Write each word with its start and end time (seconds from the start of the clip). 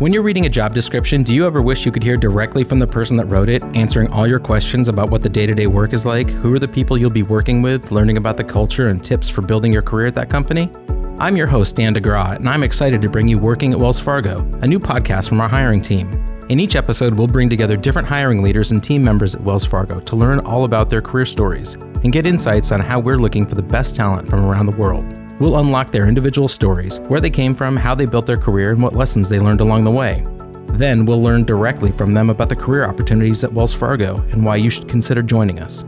When 0.00 0.14
you're 0.14 0.22
reading 0.22 0.46
a 0.46 0.48
job 0.48 0.72
description, 0.72 1.22
do 1.22 1.34
you 1.34 1.44
ever 1.46 1.60
wish 1.60 1.84
you 1.84 1.92
could 1.92 2.02
hear 2.02 2.16
directly 2.16 2.64
from 2.64 2.78
the 2.78 2.86
person 2.86 3.18
that 3.18 3.26
wrote 3.26 3.50
it, 3.50 3.62
answering 3.76 4.08
all 4.08 4.26
your 4.26 4.38
questions 4.38 4.88
about 4.88 5.10
what 5.10 5.20
the 5.20 5.28
day 5.28 5.44
to 5.44 5.54
day 5.54 5.66
work 5.66 5.92
is 5.92 6.06
like? 6.06 6.30
Who 6.30 6.56
are 6.56 6.58
the 6.58 6.66
people 6.66 6.96
you'll 6.96 7.10
be 7.10 7.22
working 7.22 7.60
with, 7.60 7.92
learning 7.92 8.16
about 8.16 8.38
the 8.38 8.44
culture, 8.44 8.88
and 8.88 9.04
tips 9.04 9.28
for 9.28 9.42
building 9.42 9.74
your 9.74 9.82
career 9.82 10.06
at 10.06 10.14
that 10.14 10.30
company? 10.30 10.70
I'm 11.18 11.36
your 11.36 11.46
host, 11.46 11.76
Dan 11.76 11.92
DeGraw, 11.92 12.36
and 12.36 12.48
I'm 12.48 12.62
excited 12.62 13.02
to 13.02 13.10
bring 13.10 13.28
you 13.28 13.38
Working 13.38 13.74
at 13.74 13.78
Wells 13.78 14.00
Fargo, 14.00 14.38
a 14.62 14.66
new 14.66 14.78
podcast 14.78 15.28
from 15.28 15.38
our 15.38 15.50
hiring 15.50 15.82
team. 15.82 16.10
In 16.48 16.60
each 16.60 16.76
episode, 16.76 17.18
we'll 17.18 17.26
bring 17.26 17.50
together 17.50 17.76
different 17.76 18.08
hiring 18.08 18.42
leaders 18.42 18.70
and 18.70 18.82
team 18.82 19.02
members 19.02 19.34
at 19.34 19.42
Wells 19.42 19.66
Fargo 19.66 20.00
to 20.00 20.16
learn 20.16 20.40
all 20.40 20.64
about 20.64 20.88
their 20.88 21.02
career 21.02 21.26
stories 21.26 21.74
and 21.74 22.10
get 22.10 22.24
insights 22.24 22.72
on 22.72 22.80
how 22.80 22.98
we're 22.98 23.18
looking 23.18 23.44
for 23.44 23.54
the 23.54 23.62
best 23.62 23.96
talent 23.96 24.30
from 24.30 24.46
around 24.46 24.64
the 24.64 24.78
world. 24.78 25.19
We'll 25.40 25.58
unlock 25.58 25.90
their 25.90 26.06
individual 26.06 26.48
stories, 26.48 27.00
where 27.08 27.20
they 27.20 27.30
came 27.30 27.54
from, 27.54 27.74
how 27.74 27.94
they 27.94 28.04
built 28.04 28.26
their 28.26 28.36
career, 28.36 28.72
and 28.72 28.82
what 28.82 28.94
lessons 28.94 29.30
they 29.30 29.40
learned 29.40 29.62
along 29.62 29.84
the 29.84 29.90
way. 29.90 30.22
Then 30.74 31.06
we'll 31.06 31.22
learn 31.22 31.44
directly 31.44 31.92
from 31.92 32.12
them 32.12 32.28
about 32.28 32.50
the 32.50 32.56
career 32.56 32.84
opportunities 32.84 33.42
at 33.42 33.52
Wells 33.52 33.72
Fargo 33.72 34.16
and 34.32 34.44
why 34.44 34.56
you 34.56 34.68
should 34.68 34.86
consider 34.86 35.22
joining 35.22 35.58
us. 35.58 35.82